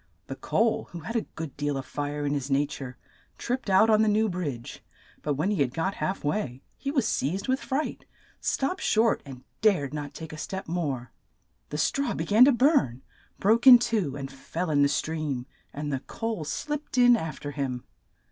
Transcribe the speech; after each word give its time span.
The 0.25 0.35
coal, 0.35 0.85
who 0.93 1.01
had 1.01 1.15
a 1.15 1.27
good 1.35 1.55
deal 1.55 1.77
of 1.77 1.85
fire 1.85 2.25
in 2.25 2.33
his 2.33 2.49
na 2.49 2.65
ture, 2.67 2.97
tripped 3.37 3.69
out 3.69 3.87
on 3.87 4.01
the 4.01 4.07
new 4.07 4.29
bridge, 4.29 4.83
but 5.21 5.35
when 5.35 5.51
he 5.51 5.61
had 5.61 5.75
got 5.75 5.93
half 5.93 6.23
way, 6.23 6.63
he 6.75 6.89
was 6.89 7.07
seized 7.07 7.47
with 7.47 7.59
fright, 7.59 8.05
stopped 8.39 8.81
short, 8.81 9.21
and 9.27 9.43
dared 9.61 9.93
not 9.93 10.15
take 10.15 10.33
a 10.33 10.39
step 10.39 10.67
more. 10.67 11.11
The 11.69 11.77
straw 11.77 12.15
be 12.15 12.25
gan 12.25 12.45
to 12.45 12.51
burn, 12.51 13.03
broke 13.37 13.67
in 13.67 13.77
two, 13.77 14.15
and 14.15 14.31
fell 14.31 14.71
in 14.71 14.81
the 14.81 14.89
stream, 14.89 15.45
and 15.71 15.93
the 15.93 15.99
coal 15.99 16.45
slipped 16.45 16.97
in 16.97 17.15
af 17.15 17.39
ter 17.39 17.51
him. 17.51 17.83